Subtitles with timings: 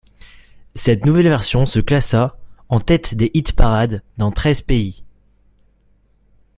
[0.73, 2.35] Cette nouvelle version se classa
[2.69, 5.03] en tête des hit-parades dans treize pays.